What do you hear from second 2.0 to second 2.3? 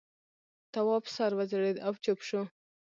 چوپ